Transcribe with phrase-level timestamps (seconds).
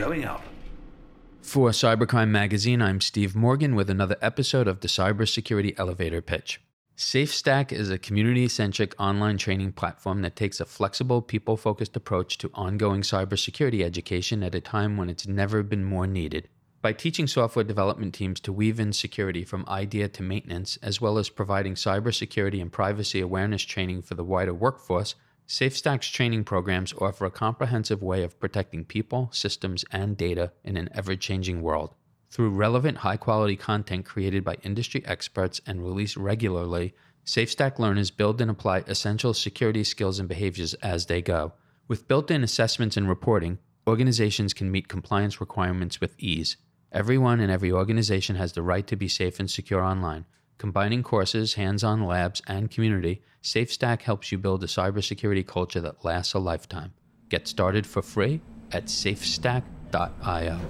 [0.00, 0.42] going up.
[1.42, 6.58] For Cybercrime Magazine, I'm Steve Morgan with another episode of the Cybersecurity Elevator Pitch.
[6.96, 12.38] SafeStack is a community centric online training platform that takes a flexible, people focused approach
[12.38, 16.48] to ongoing cybersecurity education at a time when it's never been more needed.
[16.80, 21.18] By teaching software development teams to weave in security from idea to maintenance, as well
[21.18, 25.14] as providing cybersecurity and privacy awareness training for the wider workforce,
[25.50, 30.88] SafeStack's training programs offer a comprehensive way of protecting people, systems, and data in an
[30.94, 31.92] ever changing world.
[32.30, 36.94] Through relevant, high quality content created by industry experts and released regularly,
[37.26, 41.54] SafeStack learners build and apply essential security skills and behaviors as they go.
[41.88, 43.58] With built in assessments and reporting,
[43.88, 46.58] organizations can meet compliance requirements with ease.
[46.92, 50.26] Everyone in every organization has the right to be safe and secure online.
[50.60, 56.04] Combining courses, hands on labs, and community, SafeStack helps you build a cybersecurity culture that
[56.04, 56.92] lasts a lifetime.
[57.30, 60.60] Get started for free at safestack.io.